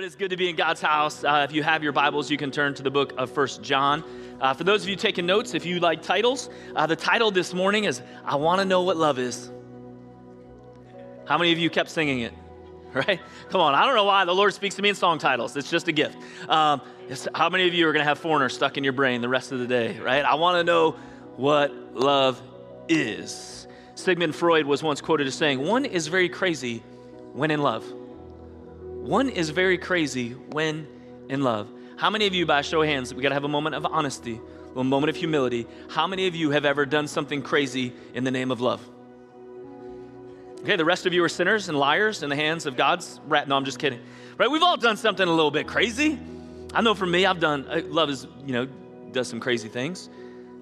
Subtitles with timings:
[0.00, 1.24] But, it's good to be in God's house.
[1.24, 4.02] Uh, if you have your Bibles, you can turn to the book of First John.
[4.40, 7.52] Uh, for those of you taking notes, if you like titles, uh, the title this
[7.52, 9.50] morning is I Want to Know What Love Is.
[11.26, 12.32] How many of you kept singing it?
[12.94, 13.20] Right?
[13.50, 15.54] Come on, I don't know why the Lord speaks to me in song titles.
[15.54, 16.16] It's just a gift.
[16.48, 16.80] Um,
[17.34, 19.52] how many of you are going to have Foreigner stuck in your brain the rest
[19.52, 20.24] of the day, right?
[20.24, 20.96] I want to know
[21.36, 22.40] what love
[22.88, 23.68] is.
[23.96, 26.78] Sigmund Freud was once quoted as saying, One is very crazy
[27.34, 27.84] when in love.
[29.10, 30.86] One is very crazy when
[31.28, 31.68] in love.
[31.96, 33.84] How many of you, by show of hands, we got to have a moment of
[33.84, 34.40] honesty,
[34.76, 35.66] a moment of humility.
[35.88, 38.80] How many of you have ever done something crazy in the name of love?
[40.60, 43.48] Okay, the rest of you are sinners and liars in the hands of God's rat.
[43.48, 43.98] No, I'm just kidding.
[44.38, 44.48] Right?
[44.48, 46.16] We've all done something a little bit crazy.
[46.72, 48.68] I know for me, I've done, uh, love is, you know,
[49.10, 50.08] does some crazy things.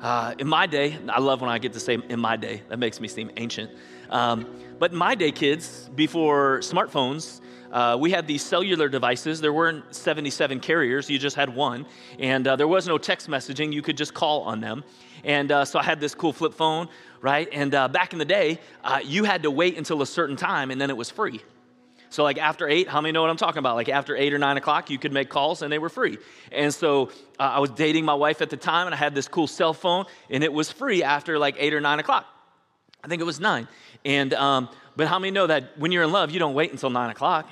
[0.00, 2.78] Uh, in my day, I love when I get to say in my day, that
[2.78, 3.72] makes me seem ancient.
[4.10, 4.46] Um,
[4.78, 7.40] but in my day, kids, before smartphones,
[7.72, 9.40] uh, we had these cellular devices.
[9.40, 11.84] There weren't 77 carriers, you just had one.
[12.20, 14.84] And uh, there was no text messaging, you could just call on them.
[15.24, 16.88] And uh, so I had this cool flip phone,
[17.20, 17.48] right?
[17.50, 20.70] And uh, back in the day, uh, you had to wait until a certain time
[20.70, 21.42] and then it was free.
[22.10, 23.76] So, like after eight, how many know what I'm talking about?
[23.76, 26.18] Like after eight or nine o'clock, you could make calls and they were free.
[26.50, 29.28] And so uh, I was dating my wife at the time and I had this
[29.28, 32.26] cool cell phone and it was free after like eight or nine o'clock.
[33.04, 33.68] I think it was nine.
[34.04, 36.90] And, um, but how many know that when you're in love, you don't wait until
[36.90, 37.48] nine o'clock,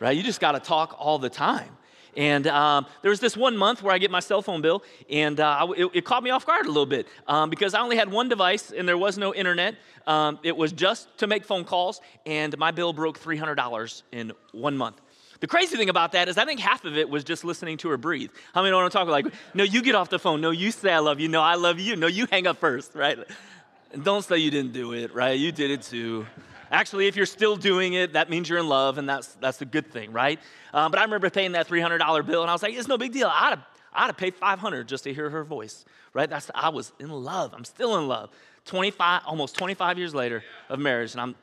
[0.00, 0.16] right?
[0.16, 1.75] You just got to talk all the time.
[2.16, 5.38] And um, there was this one month where I get my cell phone bill, and
[5.38, 8.10] uh, it, it, caught me off guard a little bit um, because I only had
[8.10, 9.74] one device and there was no internet.
[10.06, 14.76] Um, it was just to make phone calls, and my bill broke $300 in one
[14.76, 15.00] month.
[15.40, 17.90] The crazy thing about that is, I think half of it was just listening to
[17.90, 18.30] her breathe.
[18.54, 19.24] How many what I'm talking about?
[19.24, 20.40] Like, no, you get off the phone.
[20.40, 21.28] No, you say I love you.
[21.28, 21.96] No, I love you.
[21.96, 23.18] No, you hang up first, right?
[23.92, 25.38] And don't say you didn't do it, right?
[25.38, 26.26] You did it too.
[26.70, 29.64] Actually, if you're still doing it, that means you're in love, and that's, that's a
[29.64, 30.38] good thing, right?
[30.74, 33.12] Um, but I remember paying that $300 bill, and I was like, it's no big
[33.12, 33.30] deal.
[33.32, 36.28] I'd have, I'd have paid 500 just to hear her voice, right?
[36.28, 37.54] That's, I was in love.
[37.54, 38.30] I'm still in love.
[38.64, 41.34] 25, almost 25 years later of marriage, and I'm,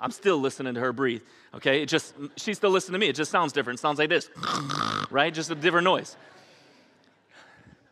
[0.00, 1.22] I'm still listening to her breathe,
[1.54, 1.82] okay?
[1.82, 3.08] It just, she's still listening to me.
[3.08, 3.78] It just sounds different.
[3.78, 4.30] It sounds like this,
[5.10, 5.32] right?
[5.32, 6.16] Just a different noise.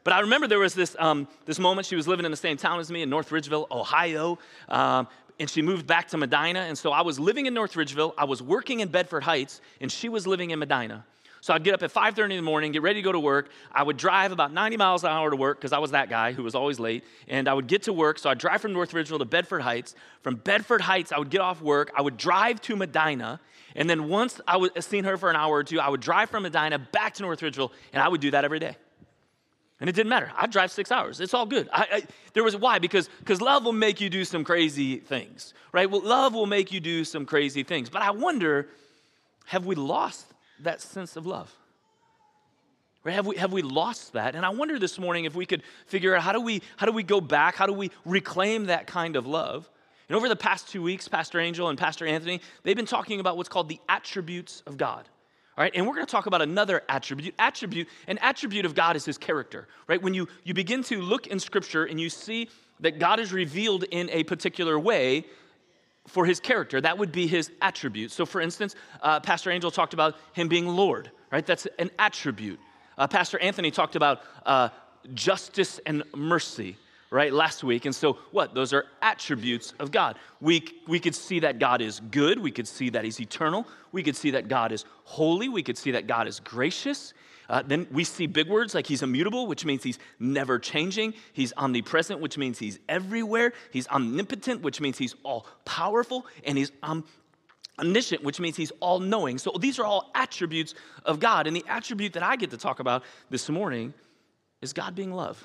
[0.02, 2.56] But I remember there was this, um, this moment she was living in the same
[2.56, 4.38] town as me in North Ridgeville, Ohio.
[4.68, 5.06] Um,
[5.40, 6.60] and she moved back to Medina.
[6.60, 8.12] And so I was living in North Ridgeville.
[8.16, 11.04] I was working in Bedford Heights, and she was living in Medina.
[11.40, 13.48] So I'd get up at 5:30 in the morning, get ready to go to work.
[13.72, 16.32] I would drive about 90 miles an hour to work because I was that guy
[16.32, 17.02] who was always late.
[17.26, 18.18] And I would get to work.
[18.18, 19.94] So I'd drive from North Ridgeville to Bedford Heights.
[20.22, 21.90] From Bedford Heights, I would get off work.
[21.96, 23.40] I would drive to Medina.
[23.74, 26.28] And then once I was seen her for an hour or two, I would drive
[26.28, 28.76] from Medina back to North Ridgeville, and I would do that every day.
[29.80, 30.30] And it didn't matter.
[30.36, 31.20] I'd drive six hours.
[31.20, 31.68] It's all good.
[31.72, 32.02] I, I,
[32.34, 32.78] there was why?
[32.78, 35.90] Because because love will make you do some crazy things, right?
[35.90, 37.88] Well, love will make you do some crazy things.
[37.88, 38.68] But I wonder,
[39.46, 40.26] have we lost
[40.60, 41.54] that sense of love?
[43.02, 43.14] Right?
[43.14, 44.34] Have we have we lost that?
[44.34, 46.92] And I wonder this morning if we could figure out how do we how do
[46.92, 47.54] we go back?
[47.54, 49.70] How do we reclaim that kind of love?
[50.10, 53.38] And over the past two weeks, Pastor Angel and Pastor Anthony, they've been talking about
[53.38, 55.08] what's called the attributes of God.
[55.74, 57.34] And we're going to talk about another attribute.
[57.38, 60.00] Attribute, an attribute of God is his character, right?
[60.00, 62.48] When you, you begin to look in scripture and you see
[62.80, 65.26] that God is revealed in a particular way
[66.06, 68.10] for his character, that would be his attribute.
[68.10, 71.44] So, for instance, uh, Pastor Angel talked about him being Lord, right?
[71.44, 72.58] That's an attribute.
[72.96, 74.70] Uh, Pastor Anthony talked about uh,
[75.14, 76.76] justice and mercy
[77.10, 77.84] right, last week.
[77.86, 78.54] And so, what?
[78.54, 80.16] Those are attributes of God.
[80.40, 82.38] We, we could see that God is good.
[82.38, 83.66] We could see that He's eternal.
[83.92, 85.48] We could see that God is holy.
[85.48, 87.12] We could see that God is gracious.
[87.48, 91.14] Uh, then we see big words like He's immutable, which means He's never changing.
[91.32, 93.52] He's omnipresent, which means He's everywhere.
[93.72, 96.26] He's omnipotent, which means He's all powerful.
[96.44, 96.70] And He's
[97.80, 99.38] omniscient, which means He's all knowing.
[99.38, 100.74] So these are all attributes
[101.04, 101.48] of God.
[101.48, 103.94] And the attribute that I get to talk about this morning
[104.62, 105.44] is God being love.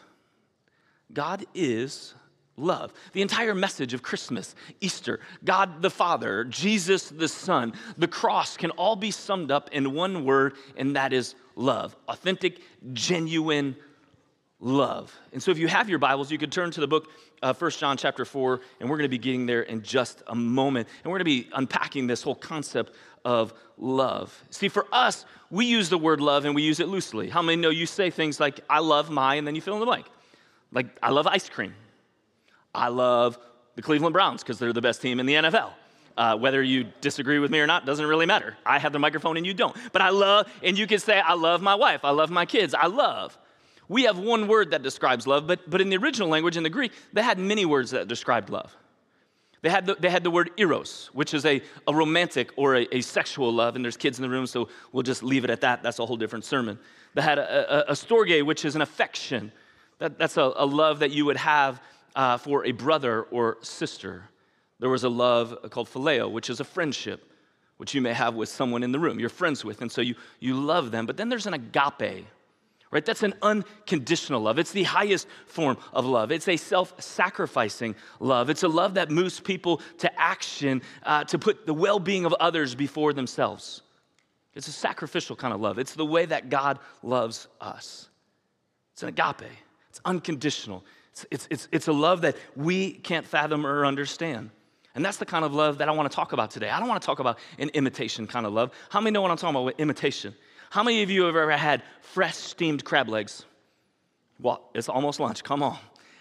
[1.13, 2.13] God is
[2.57, 2.93] love.
[3.13, 8.71] The entire message of Christmas, Easter, God the Father, Jesus the Son, the cross can
[8.71, 11.95] all be summed up in one word, and that is love.
[12.07, 12.61] Authentic,
[12.93, 13.75] genuine
[14.59, 15.13] love.
[15.33, 17.09] And so if you have your Bibles, you could turn to the book
[17.41, 20.35] of 1 John chapter 4, and we're going to be getting there in just a
[20.35, 20.87] moment.
[21.03, 22.93] And we're going to be unpacking this whole concept
[23.25, 24.43] of love.
[24.49, 27.29] See, for us, we use the word love and we use it loosely.
[27.29, 29.79] How many know you say things like, I love my, and then you fill in
[29.81, 30.05] the blank?
[30.71, 31.73] Like, I love ice cream.
[32.73, 33.37] I love
[33.75, 35.71] the Cleveland Browns because they're the best team in the NFL.
[36.17, 38.55] Uh, whether you disagree with me or not doesn't really matter.
[38.65, 39.75] I have the microphone and you don't.
[39.91, 42.73] But I love, and you can say, I love my wife, I love my kids,
[42.73, 43.37] I love.
[43.87, 46.69] We have one word that describes love, but, but in the original language, in the
[46.69, 48.75] Greek, they had many words that described love.
[49.61, 52.87] They had the, they had the word eros, which is a, a romantic or a,
[52.91, 55.61] a, sexual love, and there's kids in the room, so we'll just leave it at
[55.61, 55.81] that.
[55.81, 56.77] That's a whole different sermon.
[57.15, 59.51] They had a, a, a storge, which is an affection.
[59.99, 61.81] That, that's a, a love that you would have
[62.15, 64.23] uh, for a brother or sister.
[64.79, 67.31] There was a love called phileo, which is a friendship,
[67.77, 70.15] which you may have with someone in the room you're friends with, and so you,
[70.39, 71.05] you love them.
[71.05, 72.25] But then there's an agape,
[72.91, 73.05] right?
[73.05, 74.59] That's an unconditional love.
[74.59, 76.31] It's the highest form of love.
[76.31, 78.49] It's a self sacrificing love.
[78.49, 82.33] It's a love that moves people to action uh, to put the well being of
[82.33, 83.81] others before themselves.
[84.55, 85.79] It's a sacrificial kind of love.
[85.79, 88.07] It's the way that God loves us.
[88.93, 89.51] It's an agape,
[90.05, 90.83] unconditional.
[91.11, 94.51] It's, it's, it's, it's a love that we can't fathom or understand.
[94.95, 96.69] And that's the kind of love that I want to talk about today.
[96.69, 98.71] I don't want to talk about an imitation kind of love.
[98.89, 100.33] How many know what I'm talking about with imitation?
[100.69, 103.45] How many of you have ever had fresh steamed crab legs?
[104.39, 105.43] Well, it's almost lunch.
[105.43, 105.77] Come on.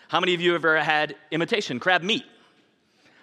[0.08, 2.24] How many of you have ever had imitation crab meat?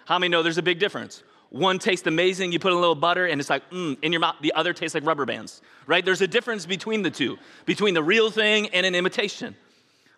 [0.06, 1.22] How many know there's a big difference?
[1.50, 4.36] One tastes amazing, you put a little butter, and it's like, mm, in your mouth.
[4.40, 6.02] The other tastes like rubber bands, right?
[6.02, 7.36] There's a difference between the two,
[7.66, 9.54] between the real thing and an imitation.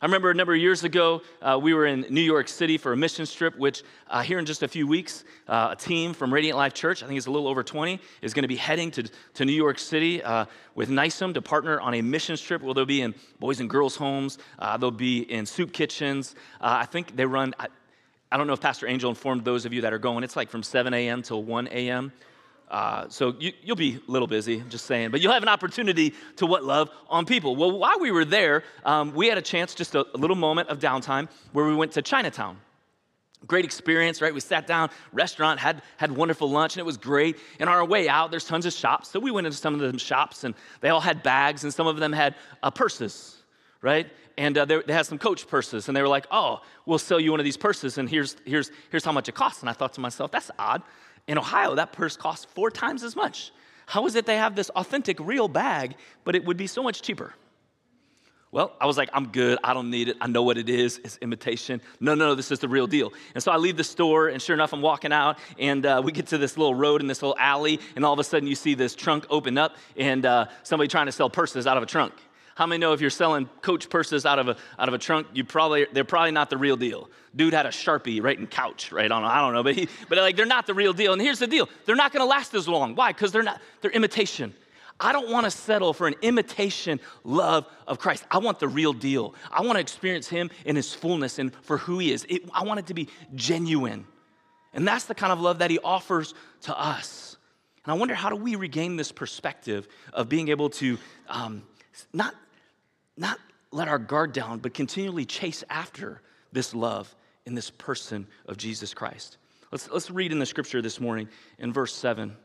[0.04, 2.92] I remember a number of years ago, uh, we were in New York City for
[2.92, 6.30] a mission trip, which uh, here in just a few weeks, uh, a team from
[6.30, 8.90] Radiant Life Church, I think it's a little over 20, is going to be heading
[8.90, 12.74] to, to New York City uh, with NYSUM to partner on a mission trip where
[12.74, 16.34] they'll be in boys and girls' homes, uh, they'll be in soup kitchens.
[16.60, 17.68] Uh, I think they run, I,
[18.30, 20.50] I don't know if Pastor Angel informed those of you that are going, it's like
[20.50, 21.22] from 7 a.m.
[21.22, 22.12] till 1 a.m.
[22.74, 26.12] Uh, so you, will be a little busy, just saying, but you'll have an opportunity
[26.34, 26.64] to what?
[26.64, 27.54] Love on people.
[27.54, 30.70] Well, while we were there, um, we had a chance, just a, a little moment
[30.70, 32.58] of downtime, where we went to Chinatown.
[33.46, 34.34] Great experience right?
[34.34, 37.36] We sat down restaurant had had wonderful lunch and it was great.
[37.60, 39.10] And on our way out there's tons of shops.
[39.10, 41.86] So we went into some of the shops and they all had bags and some
[41.86, 43.36] of them had uh, purses
[43.82, 44.10] right?
[44.38, 47.20] And uh, they, they, had some coach purses and they were like oh we'll sell
[47.20, 49.60] you one of these purses and here's here's here's how much it costs.
[49.60, 50.82] And i thought to myself that's odd
[51.26, 53.52] in Ohio, that purse costs four times as much.
[53.86, 55.94] How is it they have this authentic, real bag,
[56.24, 57.34] but it would be so much cheaper?
[58.54, 59.58] Well, I was like, I'm good.
[59.64, 60.16] I don't need it.
[60.20, 60.98] I know what it is.
[60.98, 61.80] It's imitation.
[61.98, 63.12] No, no, no, this is the real deal.
[63.34, 66.12] And so I leave the store, and sure enough, I'm walking out, and uh, we
[66.12, 68.54] get to this little road in this little alley, and all of a sudden you
[68.54, 71.86] see this trunk open up, and uh, somebody trying to sell purses out of a
[71.86, 72.14] trunk.
[72.54, 75.26] How many know if you're selling coach purses out of a, out of a trunk,
[75.32, 77.10] you probably, they're probably not the real deal.
[77.34, 79.10] Dude had a Sharpie right in couch, right?
[79.10, 79.24] on.
[79.24, 81.12] I don't know, but, he, but like they're not the real deal.
[81.12, 81.68] And here's the deal.
[81.84, 82.94] They're not gonna last as long.
[82.94, 83.12] Why?
[83.12, 84.54] Because they're not, they're imitation.
[85.00, 88.24] I don't want to settle for an imitation love of Christ.
[88.30, 89.34] I want the real deal.
[89.50, 92.24] I want to experience Him in His fullness and for who He is.
[92.28, 94.06] It, I want it to be genuine.
[94.72, 97.36] And that's the kind of love that He offers to us.
[97.84, 100.96] And I wonder how do we regain this perspective of being able to
[101.28, 101.64] um,
[102.12, 102.34] not
[103.16, 103.38] not
[103.70, 106.20] let our guard down, but continually chase after
[106.52, 107.14] this love
[107.46, 109.36] in this person of Jesus Christ.
[109.72, 111.28] Let's, let's read in the scripture this morning
[111.58, 112.30] in verse 7.
[112.30, 112.36] It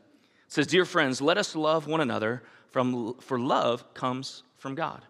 [0.48, 5.04] says, Dear friends, let us love one another, from, for love comes from God.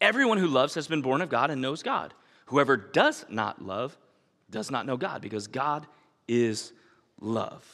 [0.00, 2.12] Everyone who loves has been born of God and knows God.
[2.46, 3.96] Whoever does not love
[4.50, 5.86] does not know God, because God
[6.28, 6.72] is
[7.20, 7.66] love.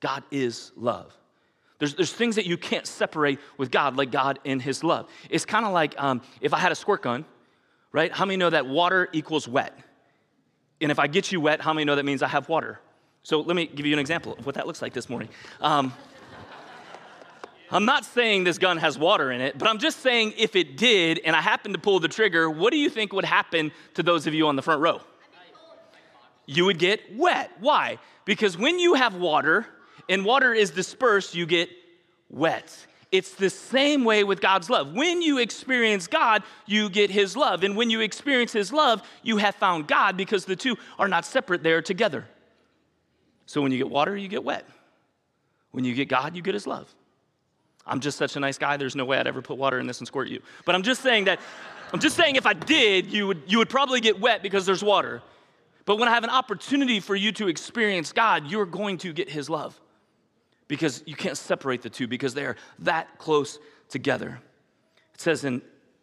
[0.00, 1.12] God is love.
[1.78, 5.08] There's, there's things that you can't separate with God, like God in His love.
[5.30, 7.24] It's kind of like um, if I had a squirt gun,
[7.92, 8.12] right?
[8.12, 9.78] How many know that water equals wet?
[10.80, 12.80] And if I get you wet, how many know that means I have water?
[13.22, 15.28] So let me give you an example of what that looks like this morning.
[15.60, 15.92] Um,
[17.70, 20.76] I'm not saying this gun has water in it, but I'm just saying if it
[20.76, 24.02] did and I happened to pull the trigger, what do you think would happen to
[24.02, 25.00] those of you on the front row?
[26.46, 27.50] You would get wet.
[27.60, 27.98] Why?
[28.24, 29.66] Because when you have water,
[30.08, 31.68] and water is dispersed, you get
[32.30, 32.86] wet.
[33.10, 34.92] It's the same way with God's love.
[34.92, 37.64] When you experience God, you get His love.
[37.64, 41.24] And when you experience His love, you have found God because the two are not
[41.24, 42.26] separate, they're together.
[43.46, 44.66] So when you get water, you get wet.
[45.70, 46.94] When you get God, you get His love.
[47.86, 50.00] I'm just such a nice guy, there's no way I'd ever put water in this
[50.00, 50.42] and squirt you.
[50.66, 51.40] But I'm just saying that,
[51.94, 54.84] I'm just saying if I did, you would, you would probably get wet because there's
[54.84, 55.22] water.
[55.86, 59.30] But when I have an opportunity for you to experience God, you're going to get
[59.30, 59.80] His love
[60.68, 63.58] because you can't separate the two because they are that close
[63.88, 64.38] together.
[65.14, 65.62] It says in,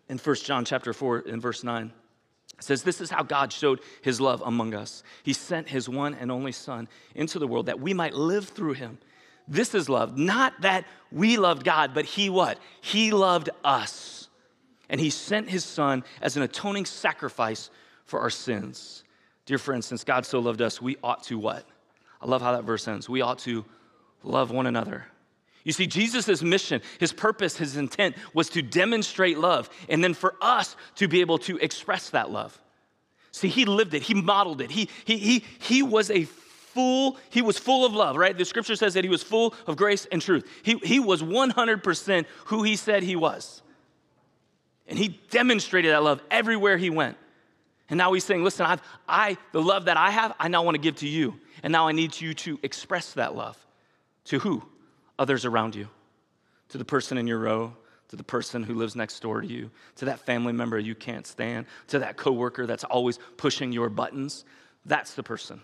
[0.09, 1.91] in 1 John chapter 4 in verse 9,
[2.57, 5.03] It says, This is how God showed his love among us.
[5.23, 8.73] He sent his one and only Son into the world that we might live through
[8.73, 8.97] him.
[9.47, 12.57] This is love, not that we loved God, but he what?
[12.81, 14.27] He loved us.
[14.89, 17.69] And he sent his Son as an atoning sacrifice
[18.05, 19.03] for our sins.
[19.45, 21.67] Dear friends, since God so loved us, we ought to what?
[22.19, 23.07] I love how that verse ends.
[23.07, 23.65] We ought to
[24.25, 25.05] love one another.
[25.63, 30.35] You see, Jesus' mission, his purpose, his intent was to demonstrate love and then for
[30.39, 32.61] us to be able to express that love.
[33.31, 34.71] See, he lived it, he modeled it.
[34.71, 36.23] He, he, he, he was a
[36.75, 38.37] full, he was full of love, right?
[38.37, 40.47] The scripture says that he was full of grace and truth.
[40.61, 43.63] He, he was 100% who he said he was.
[44.87, 47.17] And he demonstrated that love everywhere he went.
[47.89, 50.75] And now he's saying, listen, I've, I, the love that I have, I now want
[50.75, 51.39] to give to you.
[51.63, 53.57] And now I need you to express that love.
[54.25, 54.63] To who?
[55.17, 55.87] others around you,
[56.69, 57.73] to the person in your row,
[58.09, 61.25] to the person who lives next door to you, to that family member you can't
[61.25, 64.45] stand, to that coworker that's always pushing your buttons.
[64.85, 65.61] That's the person.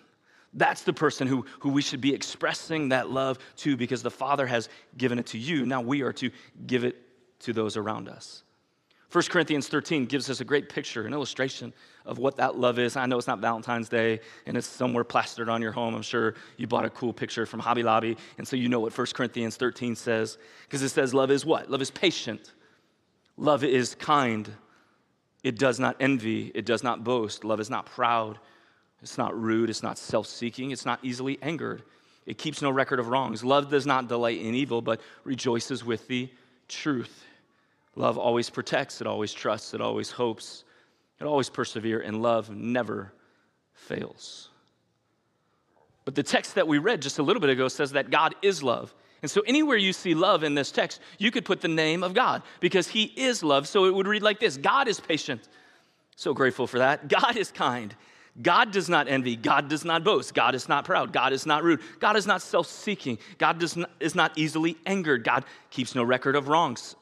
[0.53, 4.47] That's the person who, who we should be expressing that love to because the Father
[4.47, 5.65] has given it to you.
[5.65, 6.31] Now we are to
[6.65, 6.97] give it
[7.41, 8.43] to those around us.
[9.11, 11.73] 1 Corinthians 13 gives us a great picture, an illustration
[12.05, 12.95] of what that love is.
[12.95, 15.95] I know it's not Valentine's Day and it's somewhere plastered on your home.
[15.95, 18.97] I'm sure you bought a cool picture from Hobby Lobby, and so you know what
[18.97, 20.37] 1 Corinthians 13 says.
[20.63, 21.69] Because it says, Love is what?
[21.69, 22.53] Love is patient,
[23.35, 24.49] love is kind,
[25.43, 28.39] it does not envy, it does not boast, love is not proud,
[29.01, 31.83] it's not rude, it's not self seeking, it's not easily angered,
[32.25, 33.43] it keeps no record of wrongs.
[33.43, 36.29] Love does not delight in evil, but rejoices with the
[36.69, 37.25] truth.
[37.95, 40.63] Love always protects, it always trusts, it always hopes,
[41.19, 43.11] it always perseveres, and love never
[43.73, 44.49] fails.
[46.05, 48.63] But the text that we read just a little bit ago says that God is
[48.63, 48.93] love.
[49.21, 52.13] And so, anywhere you see love in this text, you could put the name of
[52.15, 53.67] God because He is love.
[53.67, 55.47] So, it would read like this God is patient.
[56.15, 57.07] So grateful for that.
[57.07, 57.95] God is kind.
[58.41, 59.35] God does not envy.
[59.35, 60.33] God does not boast.
[60.33, 61.11] God is not proud.
[61.11, 61.81] God is not rude.
[61.99, 63.17] God is not self seeking.
[63.37, 65.23] God does not, is not easily angered.
[65.23, 66.95] God keeps no record of wrongs.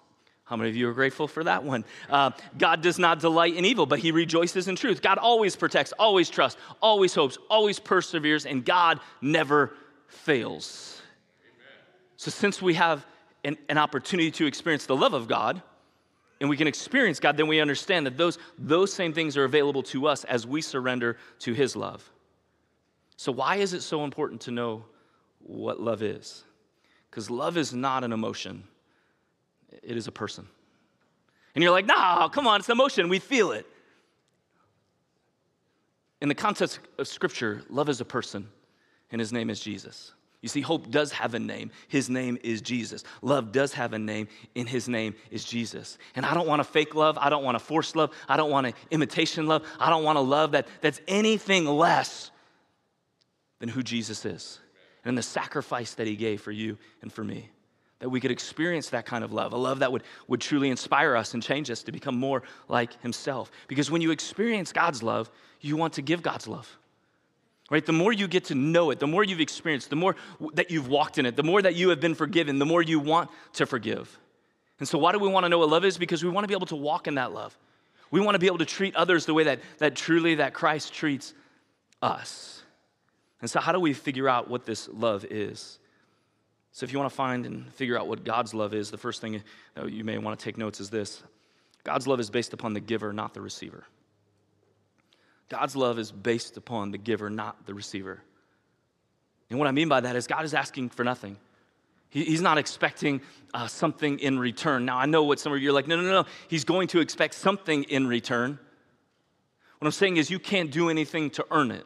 [0.50, 1.86] How many of you are grateful for that one?
[2.10, 5.00] Uh, God does not delight in evil, but he rejoices in truth.
[5.00, 9.76] God always protects, always trusts, always hopes, always perseveres, and God never
[10.08, 11.04] fails.
[11.44, 11.68] Amen.
[12.18, 13.06] So, since we have
[13.44, 15.62] an, an, opportunity to experience the love of God,
[16.42, 19.84] and we can experience God, then we understand that those, those same things are available
[19.84, 22.10] to us as we surrender to his love.
[23.18, 24.84] So, why is it so important to know
[25.42, 26.44] what love is?
[27.12, 28.64] Because love is not an emotion
[29.84, 30.48] it is a person.
[31.56, 33.10] And you're like, no, come on, it's emotion.
[33.10, 33.66] We feel it.
[36.22, 38.50] In the context of Scripture, love is a person,
[39.12, 40.14] and his name is Jesus.
[40.42, 41.72] You see, hope does have a name.
[41.88, 43.04] His name is Jesus.
[43.22, 45.98] Love does have a name, and his name is Jesus.
[46.16, 47.18] And I don't want a fake love.
[47.18, 48.12] I don't want a forced love.
[48.28, 49.64] I don't want an imitation love.
[49.80, 52.32] I don't want a love that, that's anything less
[53.60, 54.60] than who Jesus is
[55.04, 57.50] and the sacrifice that he gave for you and for me
[58.00, 61.16] that we could experience that kind of love, a love that would, would truly inspire
[61.16, 63.52] us and change us to become more like Himself.
[63.68, 65.30] Because when you experience God's love,
[65.62, 66.78] you want to give God's love.
[67.70, 67.86] Right?
[67.86, 70.16] The more you get to know it, the more you've experienced, the more
[70.54, 73.00] that you've walked in it, the more that you have been forgiven, the more you
[73.00, 74.18] want to forgive.
[74.80, 75.98] And so, why do we want to know what love is?
[75.98, 77.56] Because we want to be able to walk in that love.
[78.12, 80.94] We want to be able to treat others the way that, that truly that Christ
[80.94, 81.34] treats
[82.02, 82.64] us.
[83.42, 85.79] And so, how do we figure out what this love is?
[86.72, 89.22] So, if you want to find and figure out what God's love is, the first
[89.22, 89.42] thing
[89.88, 91.24] you may want to take notes is this
[91.84, 93.86] God's love is based upon the giver, not the receiver.
[95.50, 98.22] God's love is based upon the giver, not the receiver.
[99.50, 101.38] And what I mean by that is God is asking for nothing.
[102.10, 103.22] he's not expecting
[103.54, 104.86] uh, something in return.
[104.86, 106.26] Now, I know what some of you are like, no, no, no, no.
[106.48, 108.60] He's going to expect something in return.
[109.80, 111.86] What I'm saying is, you can't do anything to earn it.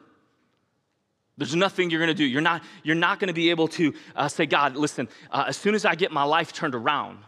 [1.38, 2.25] There's nothing you're going to do.
[2.25, 5.58] You're not, you're not going to be able to uh, say, God, listen, uh, as
[5.58, 7.20] soon as I get my life turned around,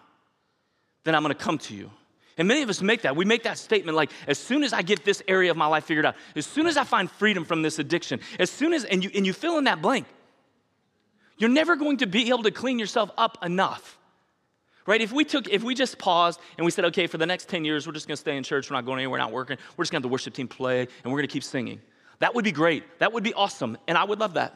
[1.04, 1.90] then I'm going to come to you.
[2.38, 3.16] And many of us make that.
[3.16, 5.86] We make that statement like, as soon as I get this area of my life
[5.86, 9.04] figured out, as soon as I find freedom from this addiction, as soon as, and
[9.04, 10.06] you, and you fill in that blank,
[11.38, 13.98] you're never going to be able to clean yourself up enough.
[14.86, 15.02] Right?
[15.02, 17.66] If we took, if we just paused and we said, okay, for the next 10
[17.66, 19.84] years, we're just gonna stay in church, we're not going anywhere, we're not working, we're
[19.84, 21.82] just gonna have the worship team play, and we're gonna keep singing.
[22.20, 22.84] That would be great.
[23.00, 23.78] That would be awesome.
[23.88, 24.56] And I would love that.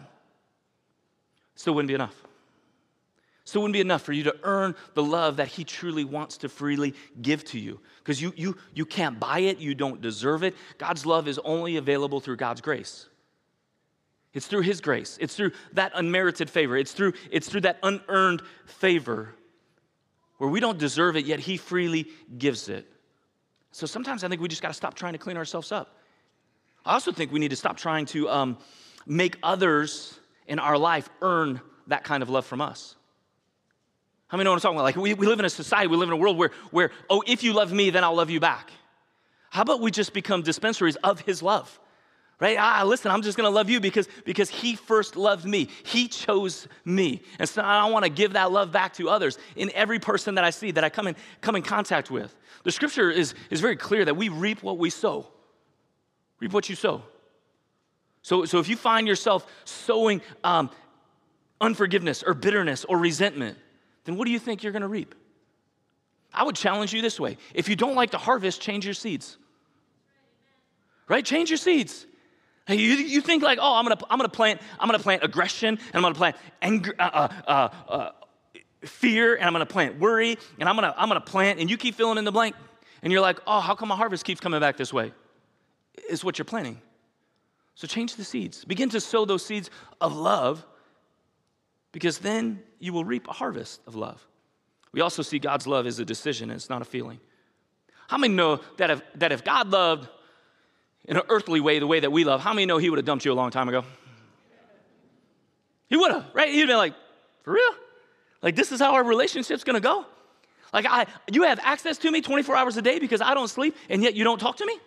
[1.56, 2.16] Still wouldn't be enough.
[3.44, 6.50] Still wouldn't be enough for you to earn the love that He truly wants to
[6.50, 7.80] freely give to you.
[7.98, 10.56] Because you, you, you can't buy it, you don't deserve it.
[10.78, 13.10] God's love is only available through God's grace.
[14.34, 15.18] It's through His grace.
[15.20, 16.78] It's through that unmerited favor.
[16.78, 19.34] It's through, it's through that unearned favor
[20.38, 22.88] where we don't deserve it, yet He freely gives it.
[23.72, 25.99] So sometimes I think we just got to stop trying to clean ourselves up
[26.90, 28.58] I also think we need to stop trying to um,
[29.06, 32.96] make others in our life earn that kind of love from us.
[34.28, 34.86] How many know what I'm talking about?
[34.86, 37.24] Like, we, we live in a society, we live in a world where, where, oh,
[37.28, 38.72] if you love me, then I'll love you back.
[39.52, 41.80] How about we just become dispensaries of his love?
[42.40, 42.58] Right?
[42.60, 45.70] Ah, listen, I'm just gonna love you because, because he first loved me.
[45.86, 47.22] He chose me.
[47.38, 50.44] And so I want to give that love back to others in every person that
[50.44, 52.36] I see, that I come in, come in contact with.
[52.64, 55.28] The scripture is, is very clear that we reap what we sow.
[56.40, 57.04] Reap what you sow.
[58.22, 60.70] So, so if you find yourself sowing um,
[61.62, 63.58] unforgiveness or bitterness or resentment,
[64.06, 65.16] then what do you think you're gonna reap?
[66.34, 69.38] I would challenge you this way if you don't like the harvest, change your seeds.
[71.08, 71.26] Right?
[71.26, 72.06] Change your seeds.
[72.68, 75.70] Hey, you, you think like, oh, I'm gonna, I'm gonna plant, I'm gonna plant aggression,
[75.70, 78.12] and I'm gonna plant anger, uh, uh, uh, uh,
[78.86, 81.96] fear, and I'm gonna plant worry, and I'm gonna, I'm gonna plant, and you keep
[81.96, 82.56] filling in the blank,
[83.02, 85.14] and you're like, oh, how come my harvest keeps coming back this way?
[86.08, 86.82] Is what you're planting.
[87.76, 88.66] So change the seeds.
[88.66, 89.70] Begin to sow those seeds
[90.02, 90.66] of love,
[91.92, 94.26] because then you will reap a harvest of love.
[94.92, 97.20] We also see God's love as a decision, and it's not a feeling.
[98.08, 100.10] How many know that if, that if God loved
[101.06, 103.06] in an earthly way, the way that we love, how many know he would have
[103.06, 103.86] dumped you a long time ago?
[105.88, 106.52] He would have, right?
[106.52, 106.94] He'd been like,
[107.44, 107.74] for real?
[108.42, 110.06] Like, this is how our relationship's gonna go?
[110.74, 113.76] Like, I, you have access to me 24 hours a day because I don't sleep,
[113.90, 114.78] and yet you don't talk to me?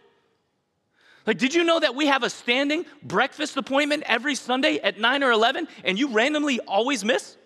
[1.26, 5.22] Like, did you know that we have a standing breakfast appointment every Sunday at 9
[5.22, 7.36] or 11, and you randomly always miss?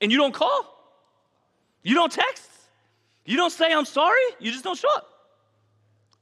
[0.00, 0.68] And you don't call?
[1.82, 2.48] You don't text?
[3.24, 4.22] You don't say, I'm sorry?
[4.38, 5.08] You just don't show up.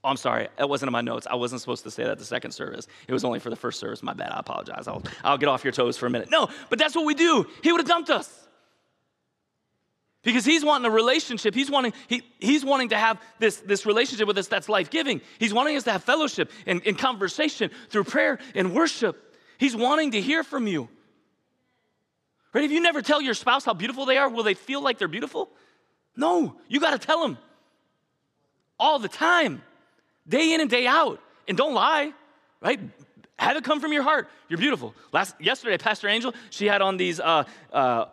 [0.02, 1.26] Oh, I'm sorry, that wasn't in my notes.
[1.30, 2.87] I wasn't supposed to say that the second service.
[3.06, 4.02] It was only for the first service.
[4.02, 4.32] My bad.
[4.32, 4.88] I apologize.
[4.88, 6.30] I'll, I'll get off your toes for a minute.
[6.30, 7.47] No, but that's what we do.
[7.62, 8.39] He would have dumped us.
[10.22, 11.54] Because he's wanting a relationship.
[11.54, 15.22] He's wanting, he, he's wanting to have this, this relationship with us that's life giving.
[15.38, 19.34] He's wanting us to have fellowship and, and conversation through prayer and worship.
[19.56, 20.88] He's wanting to hear from you.
[22.52, 22.64] Right?
[22.64, 25.08] If you never tell your spouse how beautiful they are, will they feel like they're
[25.08, 25.48] beautiful?
[26.16, 27.38] No, you got to tell them
[28.78, 29.62] all the time
[30.28, 31.21] day in and day out.
[31.49, 32.12] And don't lie,
[32.60, 32.78] right?
[33.38, 34.28] Have it come from your heart.
[34.49, 34.95] You're beautiful.
[35.12, 38.06] Last yesterday, Pastor Angel, she had on these uh, uh,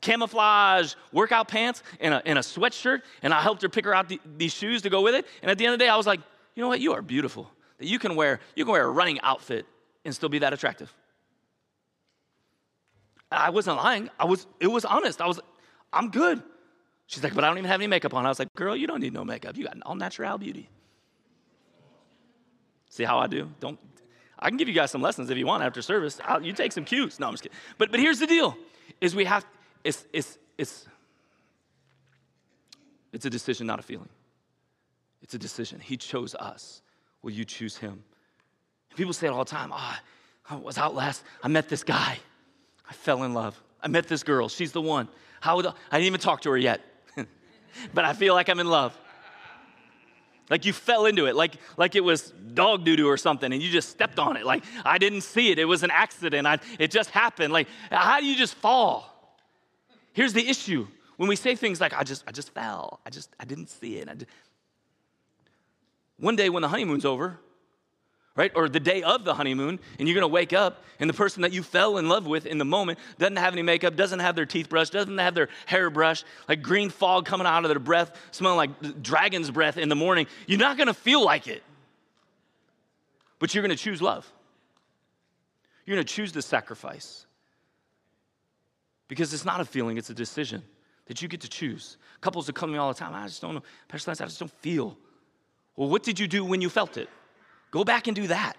[0.00, 4.08] camouflage workout pants and a, and a sweatshirt, and I helped her pick her out
[4.08, 5.26] the, these shoes to go with it.
[5.42, 6.20] And at the end of the day, I was like,
[6.54, 6.80] you know what?
[6.80, 7.50] You are beautiful.
[7.78, 9.66] That you can wear you can wear a running outfit
[10.04, 10.92] and still be that attractive.
[13.30, 14.10] I wasn't lying.
[14.18, 14.46] I was.
[14.60, 15.20] It was honest.
[15.20, 15.40] I was.
[15.92, 16.42] I'm good.
[17.06, 18.24] She's like, but I don't even have any makeup on.
[18.24, 19.56] I was like, girl, you don't need no makeup.
[19.56, 20.68] You got all natural beauty.
[22.88, 23.50] See how I do?
[23.60, 23.78] Don't.
[24.38, 26.20] I can give you guys some lessons if you want after service.
[26.24, 27.18] I'll, you take some cues.
[27.18, 27.58] No, I'm just kidding.
[27.78, 28.56] But but here's the deal:
[29.00, 29.44] is we have
[29.84, 30.86] it's it's it's
[33.12, 34.08] it's a decision, not a feeling.
[35.22, 35.78] It's a decision.
[35.80, 36.82] He chose us.
[37.22, 38.02] Will you choose him?
[38.96, 39.72] people say it all the time.
[39.72, 39.96] Oh,
[40.48, 41.24] I was out last.
[41.42, 42.18] I met this guy.
[42.88, 43.60] I fell in love.
[43.82, 44.48] I met this girl.
[44.48, 45.08] She's the one.
[45.40, 46.80] How would I didn't even talk to her yet,
[47.94, 48.96] but I feel like I'm in love.
[50.50, 53.62] Like you fell into it, like, like it was dog doo doo or something, and
[53.62, 54.44] you just stepped on it.
[54.44, 56.46] Like I didn't see it, it was an accident.
[56.46, 57.52] I, it just happened.
[57.52, 59.13] Like, how do you just fall?
[60.14, 63.28] Here's the issue when we say things like, I just, I just fell, I just,
[63.38, 64.26] I didn't see it.
[66.18, 67.38] One day when the honeymoon's over,
[68.36, 68.50] right?
[68.54, 71.52] Or the day of the honeymoon, and you're gonna wake up, and the person that
[71.52, 74.46] you fell in love with in the moment doesn't have any makeup, doesn't have their
[74.46, 78.16] teeth brushed, doesn't have their hair brushed, like green fog coming out of their breath,
[78.32, 80.26] smelling like dragon's breath in the morning.
[80.46, 81.62] You're not gonna feel like it.
[83.38, 84.30] But you're gonna choose love.
[85.86, 87.23] You're gonna choose the sacrifice.
[89.08, 90.62] Because it's not a feeling, it's a decision
[91.06, 91.98] that you get to choose.
[92.20, 94.50] Couples to me all the time, I just don't know, Pastor Lance, I just don't
[94.60, 94.96] feel.
[95.76, 97.08] Well, what did you do when you felt it?
[97.70, 98.56] Go back and do that.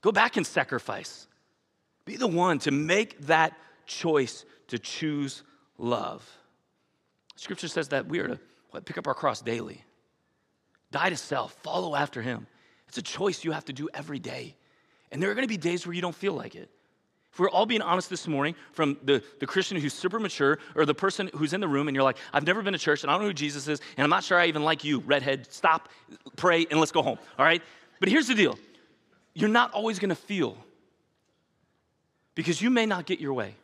[0.00, 1.26] Go back and sacrifice.
[2.04, 3.52] Be the one to make that
[3.86, 5.42] choice to choose
[5.78, 6.24] love.
[7.34, 9.84] Scripture says that we are to what, pick up our cross daily,
[10.90, 12.46] die to self, follow after Him.
[12.88, 14.56] It's a choice you have to do every day.
[15.10, 16.70] And there are going to be days where you don't feel like it.
[17.36, 20.86] If we're all being honest this morning, from the, the Christian who's super mature or
[20.86, 23.10] the person who's in the room and you're like, I've never been to church and
[23.10, 25.52] I don't know who Jesus is and I'm not sure I even like you, redhead,
[25.52, 25.90] stop,
[26.36, 27.62] pray, and let's go home, all right?
[28.00, 28.58] But here's the deal
[29.34, 30.56] you're not always gonna feel
[32.34, 33.54] because you may not get your way.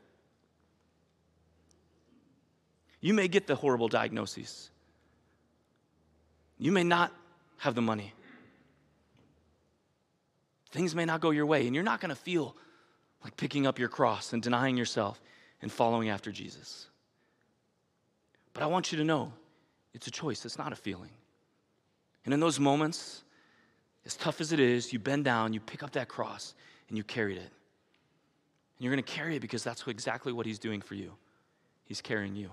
[3.01, 4.69] You may get the horrible diagnoses.
[6.59, 7.11] You may not
[7.57, 8.13] have the money.
[10.73, 12.55] Things may not go your way, and you're not gonna feel
[13.25, 15.21] like picking up your cross and denying yourself
[15.61, 16.89] and following after Jesus.
[18.53, 19.33] But I want you to know
[19.95, 21.11] it's a choice, it's not a feeling.
[22.25, 23.25] And in those moments,
[24.05, 26.55] as tough as it is, you bend down, you pick up that cross,
[26.89, 27.41] and you carried it.
[27.41, 27.51] And
[28.81, 31.13] you're going to carry it because that's exactly what He's doing for you.
[31.85, 32.51] He's carrying you.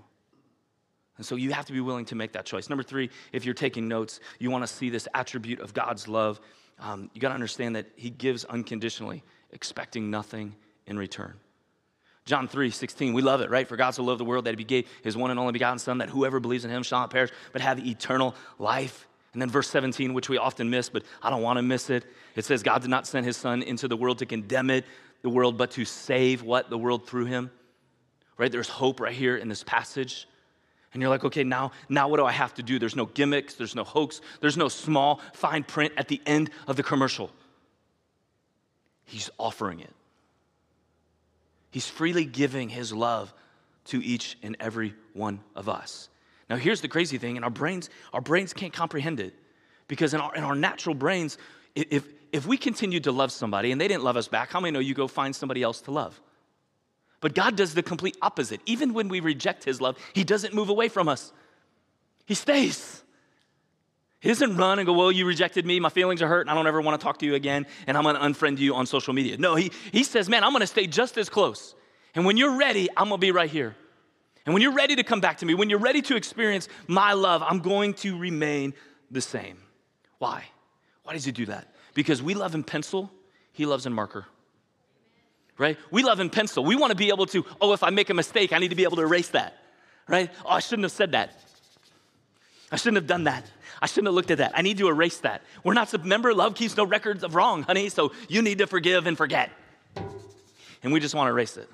[1.17, 2.69] And so you have to be willing to make that choice.
[2.69, 6.39] Number three, if you're taking notes, you want to see this attribute of God's love.
[6.79, 11.33] Um, you got to understand that He gives unconditionally, expecting nothing in return.
[12.25, 13.67] John 3, 16, we love it, right?
[13.67, 15.97] For God so loved the world that he gave his one and only begotten Son,
[15.97, 19.07] that whoever believes in him shall not perish, but have eternal life.
[19.33, 22.05] And then verse 17, which we often miss, but I don't want to miss it.
[22.35, 24.85] It says, God did not send his Son into the world to condemn it,
[25.21, 26.69] the world, but to save what?
[26.69, 27.51] The world through him.
[28.37, 28.51] Right?
[28.51, 30.27] There's hope right here in this passage.
[30.93, 32.79] And you're like, okay, now, now what do I have to do?
[32.79, 36.75] There's no gimmicks, there's no hoax, there's no small fine print at the end of
[36.75, 37.29] the commercial.
[39.09, 39.93] He's offering it.
[41.71, 43.33] He's freely giving his love
[43.85, 46.09] to each and every one of us.
[46.49, 49.33] Now, here's the crazy thing, and our brains, our brains can't comprehend it.
[49.87, 51.37] Because in our, in our natural brains,
[51.75, 54.71] if, if we continued to love somebody and they didn't love us back, how many
[54.71, 56.19] know you go find somebody else to love?
[57.21, 58.61] But God does the complete opposite.
[58.65, 61.33] Even when we reject His love, He doesn't move away from us,
[62.25, 63.03] He stays.
[64.19, 66.53] He doesn't run and go, Well, you rejected me, my feelings are hurt, and I
[66.53, 69.13] don't ever want to talk to you again, and I'm gonna unfriend you on social
[69.13, 69.37] media.
[69.37, 71.75] No, He, he says, Man, I'm gonna stay just as close.
[72.15, 73.75] And when you're ready, I'm gonna be right here.
[74.45, 77.13] And when you're ready to come back to me, when you're ready to experience my
[77.13, 78.73] love, I'm going to remain
[79.11, 79.57] the same.
[80.17, 80.43] Why?
[81.03, 81.73] Why does He do that?
[81.93, 83.11] Because we love in pencil,
[83.53, 84.25] He loves in marker
[85.59, 85.77] right?
[85.91, 86.63] We love in pencil.
[86.63, 88.75] We want to be able to, oh, if I make a mistake, I need to
[88.75, 89.57] be able to erase that,
[90.07, 90.31] right?
[90.45, 91.37] Oh, I shouldn't have said that.
[92.71, 93.49] I shouldn't have done that.
[93.81, 94.51] I shouldn't have looked at that.
[94.55, 95.41] I need to erase that.
[95.63, 99.07] We're not, remember, love keeps no records of wrong, honey, so you need to forgive
[99.07, 99.49] and forget.
[100.83, 101.69] And we just want to erase it.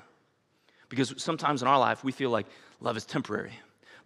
[0.89, 2.45] Because sometimes in our life, we feel like
[2.79, 3.53] love is temporary.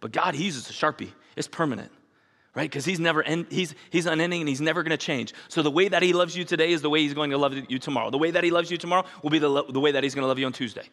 [0.00, 1.92] But God, He uses a Sharpie, it's permanent
[2.54, 2.68] right?
[2.68, 5.34] Because he's never end, he's he's unending and he's never going to change.
[5.48, 7.54] So the way that he loves you today is the way he's going to love
[7.68, 8.10] you tomorrow.
[8.10, 10.24] The way that he loves you tomorrow will be the, the way that he's going
[10.24, 10.88] to love you on Tuesday.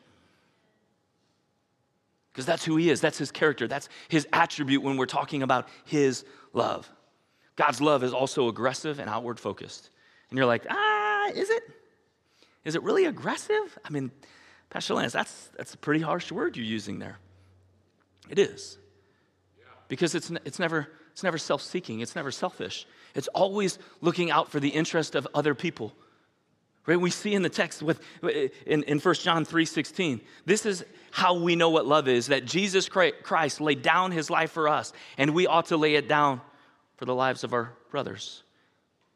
[2.38, 3.02] Because that's who he is.
[3.02, 3.68] That's his character.
[3.68, 6.24] That's his attribute when we're talking about his
[6.54, 6.88] love.
[7.56, 9.90] God's love is also aggressive and outward focused.
[10.30, 11.64] And you're like, ah, is it?
[12.64, 13.80] Is it really aggressive?
[13.84, 14.12] I mean,
[14.70, 17.18] Pastor Lance, that's, that's a pretty harsh word you're using there.
[18.30, 18.78] It is.
[19.88, 22.86] Because it's, it's never it's never self seeking, it's never selfish.
[23.16, 25.96] It's always looking out for the interest of other people.
[26.88, 27.00] Right?
[27.00, 28.02] We see in the text with
[28.66, 30.22] in, in 1 John 3:16.
[30.46, 34.52] This is how we know what love is that Jesus Christ laid down his life
[34.52, 36.42] for us, and we ought to lay it down
[36.96, 38.44] for the lives of our brothers.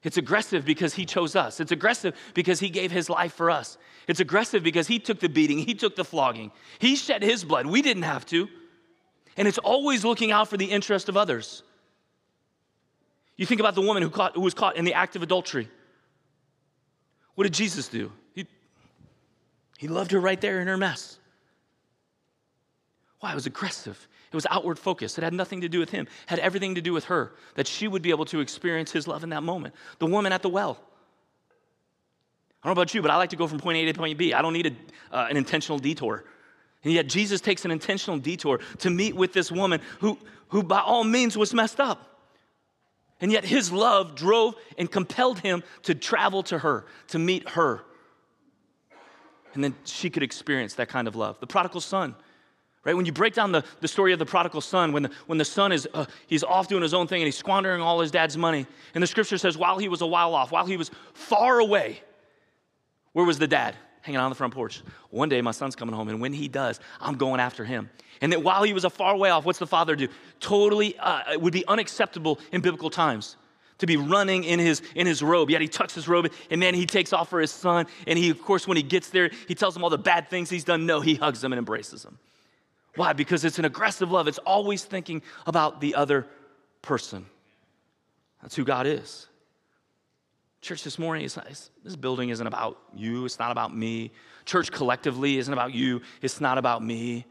[0.03, 1.59] It's aggressive because he chose us.
[1.59, 3.77] It's aggressive because he gave his life for us.
[4.07, 6.51] It's aggressive because he took the beating, he took the flogging.
[6.79, 7.67] He shed his blood.
[7.67, 8.49] We didn't have to.
[9.37, 11.63] And it's always looking out for the interest of others.
[13.37, 15.69] You think about the woman who, caught, who was caught in the act of adultery.
[17.35, 18.11] What did Jesus do?
[18.33, 18.45] He,
[19.77, 21.17] he loved her right there in her mess.
[23.19, 23.31] Why?
[23.31, 24.07] It was aggressive.
[24.31, 25.17] It was outward focused.
[25.17, 27.67] It had nothing to do with him, it had everything to do with her, that
[27.67, 29.75] she would be able to experience his love in that moment.
[29.99, 30.79] The woman at the well.
[32.63, 34.17] I don't know about you, but I like to go from point A to point
[34.17, 34.33] B.
[34.33, 36.23] I don't need a, uh, an intentional detour.
[36.83, 40.17] And yet Jesus takes an intentional detour to meet with this woman who,
[40.49, 42.10] who by all means was messed up.
[43.21, 47.83] And yet his love drove and compelled him to travel to her, to meet her.
[49.53, 51.39] And then she could experience that kind of love.
[51.39, 52.15] The prodigal son,
[52.83, 52.95] right?
[52.95, 55.45] When you break down the, the story of the prodigal son, when the, when the
[55.45, 58.37] son is, uh, he's off doing his own thing and he's squandering all his dad's
[58.37, 58.65] money.
[58.95, 62.01] And the scripture says, while he was a while off, while he was far away,
[63.13, 63.75] where was the dad?
[64.01, 64.81] Hanging out on the front porch.
[65.09, 67.89] One day my son's coming home, and when he does, I'm going after him.
[68.21, 70.07] And that while he was a far way off, what's the father do?
[70.39, 73.37] Totally, uh, it would be unacceptable in biblical times
[73.79, 75.49] to be running in his in his robe.
[75.49, 77.87] Yet he tucks his robe, and then he takes off for his son.
[78.05, 80.49] And he, of course, when he gets there, he tells him all the bad things
[80.49, 80.85] he's done.
[80.85, 82.19] No, he hugs him and embraces him.
[82.95, 83.13] Why?
[83.13, 84.27] Because it's an aggressive love.
[84.27, 86.27] It's always thinking about the other
[86.81, 87.25] person.
[88.41, 89.27] That's who God is.
[90.61, 91.47] Church, this morning, not,
[91.83, 93.25] this building isn't about you.
[93.25, 94.11] It's not about me.
[94.45, 96.01] Church collectively isn't about you.
[96.21, 97.25] It's not about me.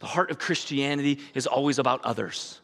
[0.00, 2.60] The heart of Christianity is always about others.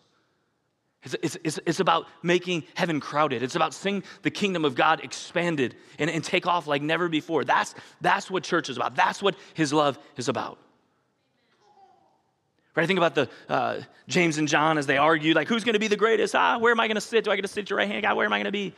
[1.04, 3.42] It's, it's, it's, it's, about making heaven crowded.
[3.42, 7.44] It's about seeing the kingdom of God expanded and, and take off like never before.
[7.44, 8.96] That's, that's what church is about.
[8.96, 10.58] That's what his love is about.
[12.74, 12.86] Right?
[12.86, 15.88] Think about the uh, James and John as they argue, like, who's going to be
[15.88, 16.34] the greatest?
[16.34, 17.24] Ah, where am I going to sit?
[17.24, 18.02] Do I get to sit at your right hand?
[18.02, 18.74] God, where am I going to be?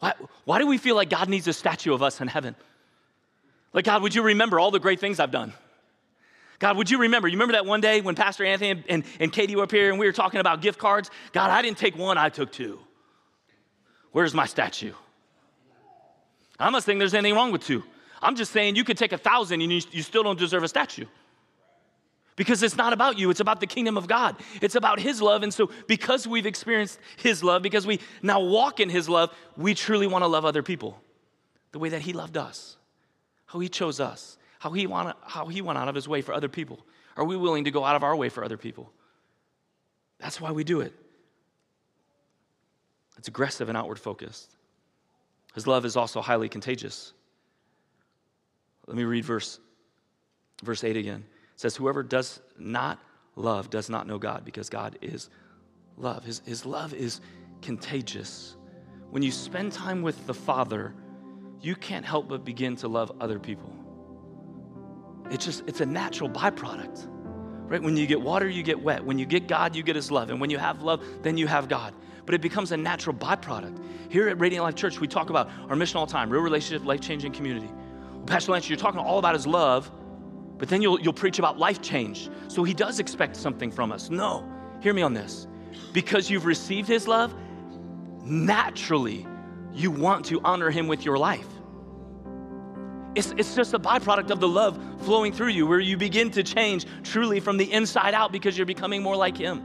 [0.00, 2.54] Why, why do we feel like God needs a statue of us in heaven?
[3.72, 5.52] Like, God, would you remember all the great things I've done?
[6.58, 7.28] God, would you remember?
[7.28, 9.90] You remember that one day when Pastor Anthony and, and, and Katie were up here
[9.90, 11.10] and we were talking about gift cards?
[11.32, 12.80] God, I didn't take one, I took two.
[14.12, 14.92] Where's my statue?
[16.58, 17.84] I'm not saying there's anything wrong with two.
[18.20, 20.68] I'm just saying you could take a thousand and you, you still don't deserve a
[20.68, 21.06] statue.
[22.38, 24.36] Because it's not about you, it's about the kingdom of God.
[24.62, 25.42] It's about His love.
[25.42, 29.74] And so, because we've experienced His love, because we now walk in His love, we
[29.74, 31.02] truly want to love other people
[31.72, 32.76] the way that He loved us,
[33.46, 36.48] how He chose us, how He, how he went out of His way for other
[36.48, 36.78] people.
[37.16, 38.92] Are we willing to go out of our way for other people?
[40.20, 40.92] That's why we do it.
[43.18, 44.54] It's aggressive and outward focused.
[45.56, 47.12] His love is also highly contagious.
[48.86, 49.58] Let me read verse,
[50.62, 51.24] verse 8 again.
[51.58, 53.00] Says, Whoever does not
[53.34, 55.28] love does not know God because God is
[55.96, 56.22] love.
[56.22, 57.20] His, his love is
[57.62, 58.54] contagious.
[59.10, 60.94] When you spend time with the Father,
[61.60, 63.74] you can't help but begin to love other people.
[65.32, 67.08] It's just, it's a natural byproduct.
[67.68, 67.82] Right?
[67.82, 69.04] When you get water, you get wet.
[69.04, 70.30] When you get God, you get His love.
[70.30, 71.92] And when you have love, then you have God.
[72.24, 73.82] But it becomes a natural byproduct.
[74.10, 76.86] Here at Radiant Life Church, we talk about our mission all the time real relationship,
[76.86, 77.68] life changing community.
[78.26, 79.90] Pastor Lance, you're talking all about His love,
[80.58, 82.28] but then you'll, you'll preach about life change.
[82.48, 84.10] So He does expect something from us.
[84.10, 84.44] No,
[84.80, 85.46] hear me on this.
[85.92, 87.34] Because you've received His love,
[88.24, 89.26] naturally,
[89.72, 91.46] you want to honor Him with your life.
[93.14, 96.42] It's, it's just a byproduct of the love flowing through you where you begin to
[96.42, 99.62] change truly from the inside out because you're becoming more like Him.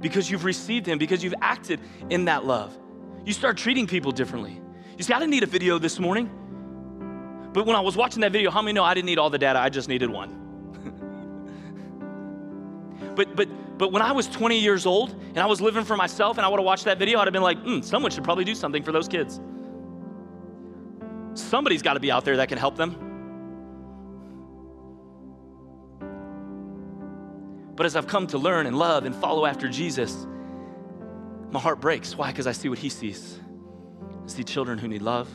[0.00, 2.76] Because you've received Him, because you've acted in that love.
[3.24, 4.60] You start treating people differently.
[4.96, 6.30] You see, I didn't need a video this morning,
[7.54, 9.38] but when I was watching that video, how many know I didn't need all the
[9.38, 9.60] data?
[9.60, 10.40] I just needed one.
[13.14, 16.36] but, but, but when I was 20 years old and I was living for myself
[16.36, 18.44] and I would have watched that video, I'd have been like, hmm, someone should probably
[18.44, 19.40] do something for those kids.
[21.34, 23.12] Somebody's got to be out there that can help them.
[27.76, 30.26] But as I've come to learn and love and follow after Jesus,
[31.52, 32.16] my heart breaks.
[32.16, 32.32] Why?
[32.32, 33.38] Because I see what he sees.
[34.24, 35.28] I see children who need love.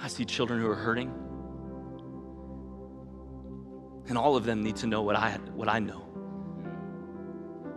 [0.00, 1.12] I see children who are hurting.
[4.08, 6.04] And all of them need to know what I, what I know.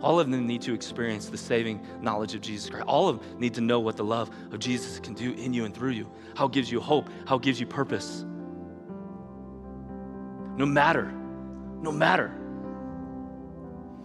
[0.00, 2.86] All of them need to experience the saving knowledge of Jesus Christ.
[2.86, 5.64] All of them need to know what the love of Jesus can do in you
[5.64, 8.24] and through you, how it gives you hope, how it gives you purpose.
[10.56, 11.12] No matter,
[11.80, 12.32] no matter.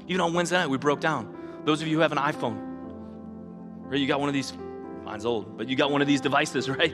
[0.08, 1.36] Even on Wednesday night, we broke down.
[1.66, 2.58] Those of you who have an iPhone,
[3.90, 4.00] right?
[4.00, 4.54] You got one of these,
[5.04, 6.94] mine's old, but you got one of these devices, right?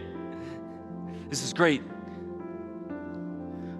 [1.29, 1.81] This is great.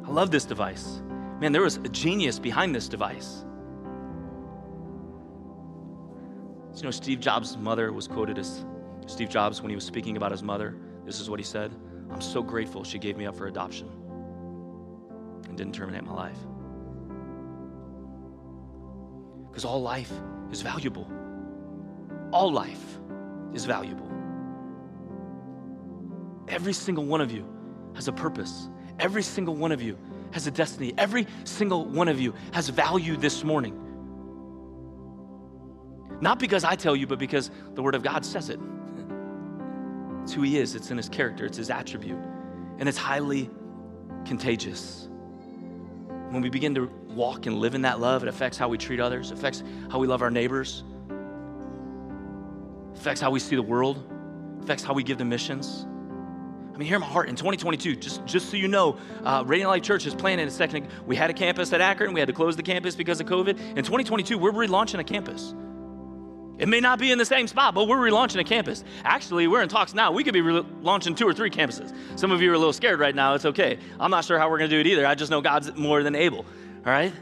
[0.06, 1.02] I love this device.
[1.40, 3.46] Man, there was a genius behind this device.
[6.76, 8.66] You know, Steve Jobs' mother was quoted as
[9.06, 10.76] Steve Jobs when he was speaking about his mother.
[11.06, 11.74] This is what he said
[12.12, 13.90] I'm so grateful she gave me up for adoption
[15.48, 16.38] and didn't terminate my life.
[19.50, 20.12] Because all life
[20.52, 21.10] is valuable.
[22.32, 23.00] All life
[23.54, 24.13] is valuable.
[26.54, 27.48] Every single one of you
[27.96, 28.70] has a purpose.
[29.00, 29.98] Every single one of you
[30.34, 30.94] has a destiny.
[31.00, 33.76] Every single one of you has value this morning.
[36.22, 38.60] Not because I tell you, but because the Word of God says it.
[40.22, 42.18] It's who He is, it's in His character, it's His attribute,
[42.78, 43.50] and it's highly
[44.24, 45.10] contagious.
[46.30, 49.02] When we begin to walk and live in that love, it affects how we treat
[49.02, 50.84] others, affects how we love our neighbors,
[52.96, 54.02] affects how we see the world,
[54.62, 55.86] affects how we give the missions.
[56.74, 59.84] I mean, hear my heart in 2022, just, just so you know, uh, Radiant Life
[59.84, 60.88] Church is planning a second.
[61.06, 63.60] We had a campus at Akron, we had to close the campus because of COVID.
[63.78, 65.54] In 2022, we're relaunching a campus.
[66.58, 68.84] It may not be in the same spot, but we're relaunching a campus.
[69.04, 70.12] Actually, we're in talks now.
[70.12, 71.94] We could be launching two or three campuses.
[72.18, 73.34] Some of you are a little scared right now.
[73.34, 73.80] It's okay.
[74.00, 75.06] I'm not sure how we're going to do it either.
[75.06, 76.40] I just know God's more than able.
[76.86, 77.14] All right?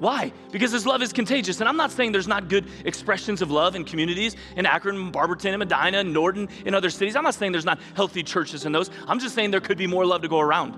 [0.00, 0.32] Why?
[0.50, 1.60] Because His love is contagious.
[1.60, 5.52] And I'm not saying there's not good expressions of love in communities in Akron, Barberton,
[5.52, 7.16] and Medina, and Norton, in other cities.
[7.16, 8.90] I'm not saying there's not healthy churches in those.
[9.06, 10.74] I'm just saying there could be more love to go around.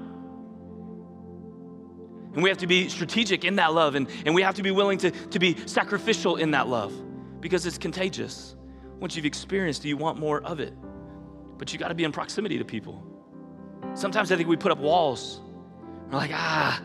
[2.34, 4.70] And we have to be strategic in that love, and, and we have to be
[4.70, 6.92] willing to, to be sacrificial in that love
[7.40, 8.56] because it's contagious.
[9.00, 10.74] Once you've experienced it, you want more of it.
[11.56, 13.02] But you got to be in proximity to people.
[13.94, 15.40] Sometimes I think we put up walls.
[16.10, 16.82] We're like, ah,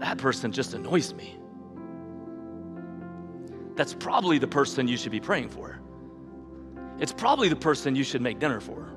[0.00, 1.36] that person just annoys me.
[3.76, 5.80] That's probably the person you should be praying for.
[6.98, 8.90] It's probably the person you should make dinner for.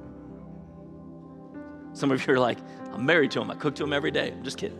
[1.94, 2.58] Some of you are like,
[2.92, 3.52] I'm married to him.
[3.52, 4.32] I cook to him every day.
[4.32, 4.80] I'm just kidding.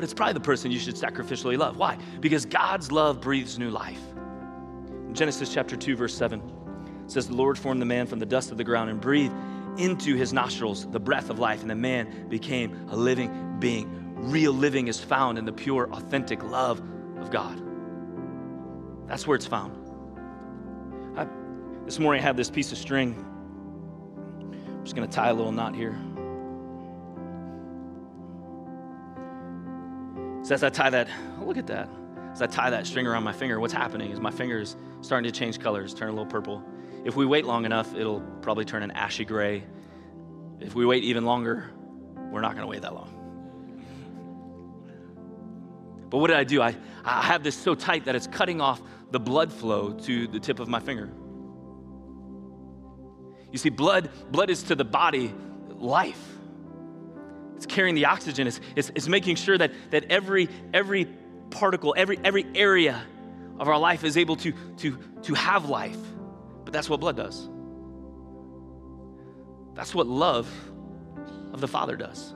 [0.00, 1.76] but it's probably the person you should sacrificially love.
[1.76, 1.98] Why?
[2.20, 4.00] Because God's love breathes new life.
[5.06, 6.40] In Genesis chapter 2, verse 7,
[7.06, 9.34] says, The Lord formed the man from the dust of the ground and breathed
[9.80, 14.14] into his nostrils the breath of life, and the man became a living being.
[14.16, 16.82] Real living is found in the pure, authentic love
[17.18, 17.60] of God.
[19.08, 19.76] That's where it's found.
[21.18, 21.26] I,
[21.84, 23.24] this morning I have this piece of string.
[24.68, 25.98] I'm just going to tie a little knot here.
[30.42, 31.08] So as I tie that,
[31.40, 31.88] oh, look at that.
[32.32, 35.36] As I tie that string around my finger, what's happening is my finger's starting to
[35.36, 36.62] change colors, turn a little purple.
[37.04, 39.64] If we wait long enough, it'll probably turn an ashy gray.
[40.60, 41.70] If we wait even longer,
[42.30, 43.16] we're not going to wait that long.
[46.10, 46.60] But what did I do?
[46.60, 50.40] I, I have this so tight that it's cutting off the blood flow to the
[50.40, 51.10] tip of my finger.
[53.50, 55.32] You see, blood, blood is to the body
[55.68, 56.22] life.
[57.56, 58.46] It's carrying the oxygen.
[58.46, 61.06] It's, it's, it's making sure that, that every, every
[61.50, 63.02] particle, every, every area
[63.58, 65.98] of our life is able to, to, to have life.
[66.70, 67.50] But that's what blood does.
[69.74, 70.48] That's what love
[71.52, 72.32] of the Father does.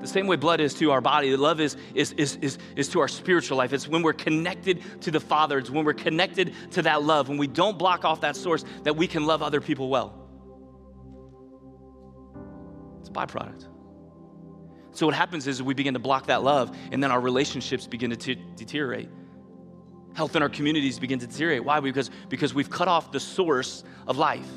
[0.00, 3.00] The same way blood is to our body, love is, is, is, is, is to
[3.00, 3.74] our spiritual life.
[3.74, 7.36] It's when we're connected to the Father, it's when we're connected to that love, when
[7.36, 10.26] we don't block off that source, that we can love other people well.
[13.00, 13.66] It's a byproduct.
[14.92, 18.08] So, what happens is we begin to block that love, and then our relationships begin
[18.08, 19.10] to t- deteriorate.
[20.14, 21.64] Health in our communities begin to deteriorate.
[21.64, 21.80] Why?
[21.80, 24.48] Because, because we've cut off the source of life.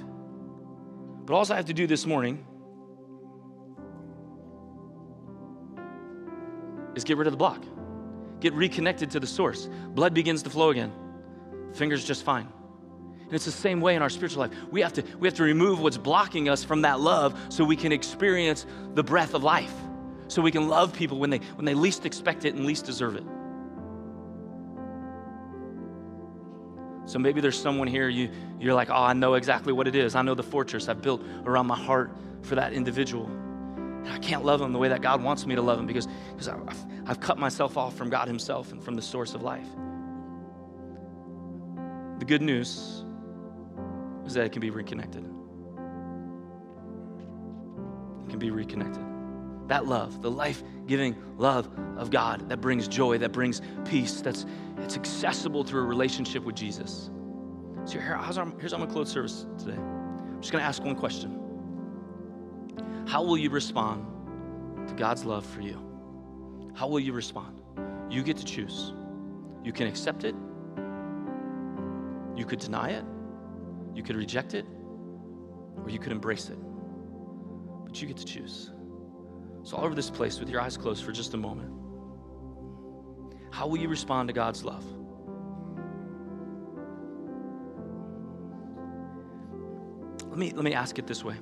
[1.26, 2.46] But all I have to do this morning
[6.96, 7.64] is get rid of the block,
[8.40, 9.70] get reconnected to the source.
[9.90, 10.92] Blood begins to flow again,
[11.74, 12.48] fingers just fine.
[13.32, 14.52] And it's the same way in our spiritual life.
[14.72, 17.78] We have to, we have to remove what's blocking us from that love so we
[17.78, 19.74] can experience the breath of life.
[20.28, 23.16] So we can love people when they, when they least expect it and least deserve
[23.16, 23.24] it.
[27.12, 30.15] So maybe there's someone here, you, you're like, oh, I know exactly what it is.
[30.15, 32.10] I know the fortress I've built around my heart
[32.41, 33.30] for that individual.
[34.08, 36.47] I can't love them the way that God wants me to love them because, because
[36.47, 36.62] I've,
[37.06, 39.67] I've cut myself off from God Himself and from the source of life.
[42.19, 43.04] The good news
[44.26, 45.26] is that it can be reconnected.
[48.24, 49.11] It can be reconnected.
[49.72, 54.46] That love, the life giving love of God that brings joy, that brings peace, that's
[54.80, 57.10] it's accessible through a relationship with Jesus.
[57.86, 59.78] So here, here's how I'm to close service today.
[59.78, 61.40] I'm just going to ask one question.
[63.08, 64.06] How will you respond
[64.90, 65.82] to God's love for you?
[66.74, 67.62] How will you respond?
[68.10, 68.92] You get to choose.
[69.64, 70.36] You can accept it,
[72.36, 73.06] you could deny it,
[73.96, 74.66] you could reject it,
[75.82, 76.58] or you could embrace it.
[77.86, 78.72] But you get to choose.
[79.63, 81.71] So, all over this place, with your eyes closed for just a moment,
[83.52, 84.84] how will you respond to God's love?
[90.30, 91.36] Let me, let me ask it this way.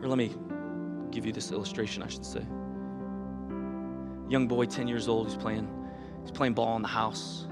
[0.00, 0.34] Or let me
[1.10, 2.42] give you this illustration, I should say.
[4.28, 5.66] Young boy, 10 years old, he's playing,
[6.22, 7.48] he's playing ball in the house.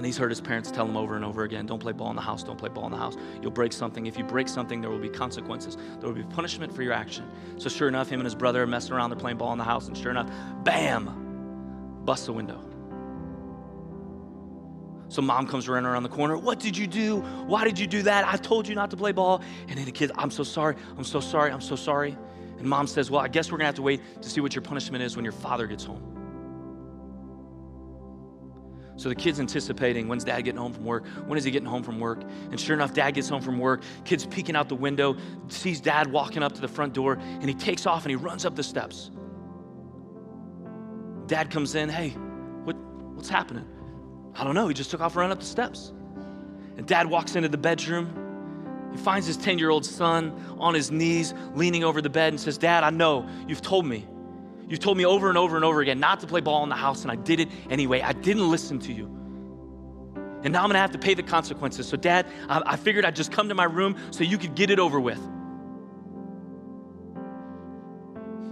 [0.00, 2.16] And he's heard his parents tell him over and over again don't play ball in
[2.16, 3.18] the house, don't play ball in the house.
[3.42, 4.06] You'll break something.
[4.06, 5.76] If you break something, there will be consequences.
[5.76, 7.30] There will be punishment for your action.
[7.58, 9.64] So, sure enough, him and his brother are messing around, they're playing ball in the
[9.64, 10.30] house, and sure enough,
[10.64, 12.58] bam, busts the window.
[15.10, 16.38] So mom comes running around the corner.
[16.38, 17.18] What did you do?
[17.46, 18.26] Why did you do that?
[18.26, 19.42] I told you not to play ball.
[19.68, 20.76] And then the kid, I'm so sorry.
[20.96, 21.52] I'm so sorry.
[21.52, 22.16] I'm so sorry.
[22.56, 24.62] And mom says, Well, I guess we're to have to wait to see what your
[24.62, 26.19] punishment is when your father gets home.
[29.00, 31.06] So the kid's anticipating when's dad getting home from work?
[31.24, 32.20] When is he getting home from work?
[32.50, 33.82] And sure enough, dad gets home from work.
[34.04, 35.16] Kid's peeking out the window,
[35.48, 38.44] sees dad walking up to the front door, and he takes off and he runs
[38.44, 39.10] up the steps.
[41.28, 42.76] Dad comes in, hey, what,
[43.14, 43.66] what's happening?
[44.34, 44.68] I don't know.
[44.68, 45.94] He just took off running up the steps.
[46.76, 48.90] And dad walks into the bedroom.
[48.92, 52.38] He finds his 10 year old son on his knees, leaning over the bed, and
[52.38, 54.06] says, Dad, I know you've told me.
[54.70, 56.76] You've told me over and over and over again not to play ball in the
[56.76, 58.02] house, and I did it anyway.
[58.02, 59.06] I didn't listen to you.
[60.44, 61.88] And now I'm gonna have to pay the consequences.
[61.88, 64.70] So, Dad, I, I figured I'd just come to my room so you could get
[64.70, 65.18] it over with.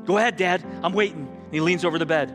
[0.07, 0.65] Go ahead, Dad.
[0.83, 1.29] I'm waiting.
[1.45, 2.35] And he leans over the bed.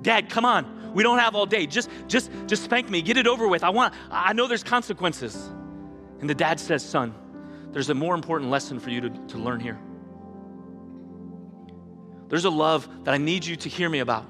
[0.00, 0.94] Dad, come on.
[0.94, 1.66] We don't have all day.
[1.66, 3.02] Just, just, just spank me.
[3.02, 3.64] Get it over with.
[3.64, 5.36] I want, I know there's consequences.
[6.20, 7.14] And the dad says, son,
[7.72, 9.78] there's a more important lesson for you to, to learn here.
[12.28, 14.26] There's a love that I need you to hear me about.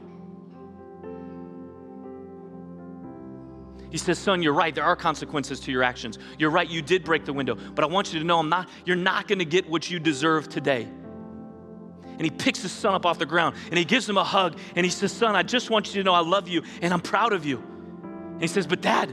[3.90, 4.74] He says, Son, you're right.
[4.74, 6.18] There are consequences to your actions.
[6.38, 6.68] You're right.
[6.68, 7.54] You did break the window.
[7.54, 9.98] But I want you to know I'm not, you're not going to get what you
[9.98, 10.88] deserve today
[12.18, 14.58] and he picks his son up off the ground and he gives him a hug
[14.74, 17.00] and he says, Son, I just want you to know I love you and I'm
[17.00, 17.62] proud of you.
[18.32, 19.12] And he says, But dad,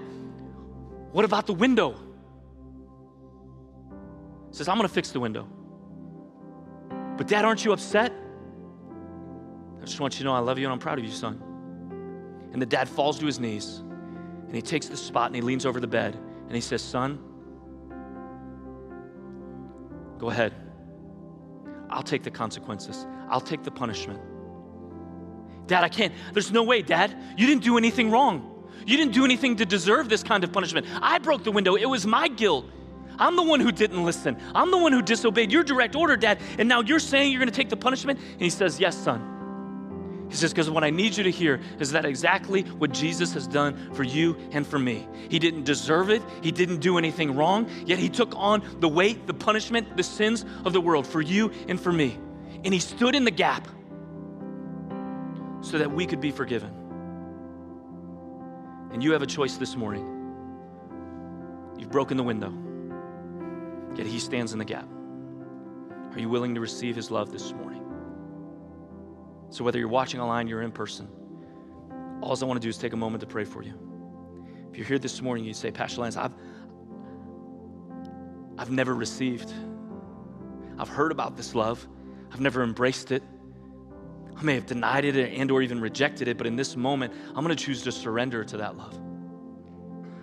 [1.11, 1.91] what about the window?
[4.49, 5.47] He says, I'm gonna fix the window.
[7.15, 8.11] But dad, aren't you upset?
[9.85, 11.39] I just want you to know I love you and I'm proud of you, son.
[12.51, 13.83] And the dad falls to his knees
[14.47, 16.15] and he takes the spot and he leans over the bed
[16.47, 17.19] and he says, Son,
[20.17, 20.55] go ahead.
[21.91, 24.19] I'll take the consequences, I'll take the punishment.
[25.67, 26.15] Dad, I can't.
[26.33, 27.15] There's no way, Dad.
[27.37, 28.67] You didn't do anything wrong.
[28.87, 30.87] You didn't do anything to deserve this kind of punishment.
[30.99, 31.75] I broke the window.
[31.75, 32.65] It was my guilt.
[33.19, 34.35] I'm the one who didn't listen.
[34.55, 36.39] I'm the one who disobeyed your direct order, Dad.
[36.57, 38.19] And now you're saying you're going to take the punishment?
[38.19, 39.34] And he says, Yes, son.
[40.29, 43.47] He says, Because what I need you to hear is that exactly what Jesus has
[43.47, 45.07] done for you and for me.
[45.29, 49.27] He didn't deserve it, He didn't do anything wrong, yet He took on the weight,
[49.27, 52.17] the punishment, the sins of the world for you and for me.
[52.63, 53.67] And He stood in the gap
[55.61, 56.71] so that we could be forgiven.
[58.91, 60.11] And you have a choice this morning.
[61.77, 62.53] You've broken the window,
[63.95, 64.87] yet He stands in the gap.
[66.13, 67.74] Are you willing to receive His love this morning?
[69.49, 71.07] So, whether you're watching online, you're in person,
[72.21, 73.73] all I want to do is take a moment to pray for you.
[74.71, 76.33] If you're here this morning, you say, Pastor Lance, I've,
[78.57, 79.53] I've never received.
[80.77, 81.87] I've heard about this love.
[82.31, 83.23] I've never embraced it.
[84.35, 87.45] I may have denied it and or even rejected it, but in this moment, I'm
[87.45, 88.99] going to choose to surrender to that love.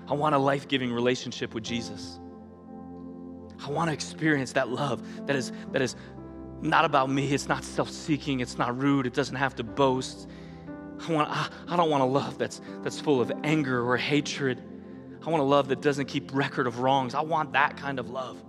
[0.07, 2.19] I want a life-giving relationship with Jesus.
[3.65, 5.97] I want to experience that love that is that is
[6.63, 7.33] not about me.
[7.33, 8.41] It's not self-seeking.
[8.41, 9.07] It's not rude.
[9.07, 10.29] It doesn't have to boast.
[11.01, 14.63] I want I, I don't want a love that's that's full of anger or hatred.
[15.25, 17.15] I want a love that doesn't keep record of wrongs.
[17.15, 18.43] I want that kind of love.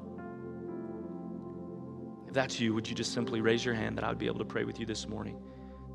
[2.28, 4.40] If that's you, would you just simply raise your hand that I would be able
[4.40, 5.38] to pray with you this morning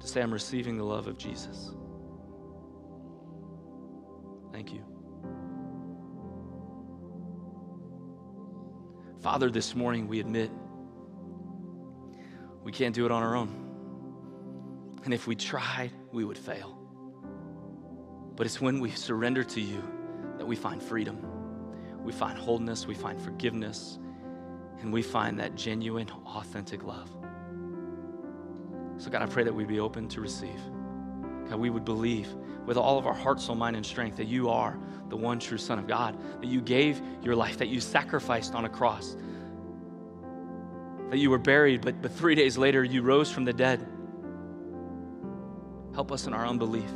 [0.00, 1.72] to say, I'm receiving the love of Jesus?
[4.52, 4.84] Thank you.
[9.20, 10.50] Father, this morning we admit
[12.68, 13.48] we can't do it on our own.
[15.06, 16.78] And if we tried, we would fail.
[18.36, 19.82] But it's when we surrender to you
[20.36, 21.16] that we find freedom,
[22.04, 23.98] we find wholeness, we find forgiveness,
[24.82, 27.08] and we find that genuine, authentic love.
[28.98, 30.60] So, God, I pray that we'd be open to receive.
[31.48, 32.34] God, we would believe
[32.66, 35.56] with all of our heart, soul, mind, and strength that you are the one true
[35.56, 39.16] Son of God, that you gave your life, that you sacrificed on a cross,
[41.10, 43.86] that you were buried, but, but three days later you rose from the dead.
[45.94, 46.90] Help us in our unbelief.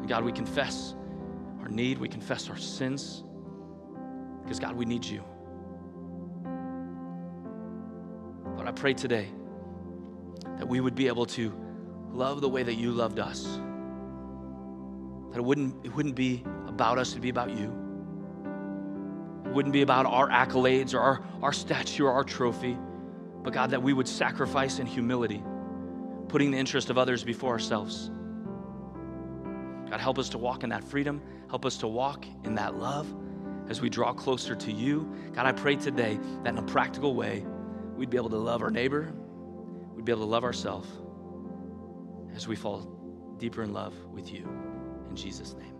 [0.00, 0.94] And God, we confess
[1.60, 3.24] our need, we confess our sins,
[4.42, 5.22] because God, we need you.
[8.56, 9.28] But I pray today
[10.58, 11.52] that we would be able to
[12.12, 13.44] love the way that you loved us.
[15.30, 17.79] That it wouldn't, it wouldn't be about us, it'd be about you.
[19.52, 22.76] Wouldn't be about our accolades or our, our statue or our trophy,
[23.42, 25.42] but God, that we would sacrifice in humility,
[26.28, 28.10] putting the interest of others before ourselves.
[29.90, 31.20] God, help us to walk in that freedom.
[31.48, 33.12] Help us to walk in that love
[33.68, 35.12] as we draw closer to you.
[35.32, 37.44] God, I pray today that in a practical way,
[37.96, 39.12] we'd be able to love our neighbor,
[39.94, 40.88] we'd be able to love ourselves
[42.36, 42.88] as we fall
[43.38, 44.48] deeper in love with you.
[45.08, 45.79] In Jesus' name.